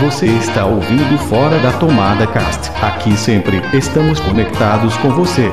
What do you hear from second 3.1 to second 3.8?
sempre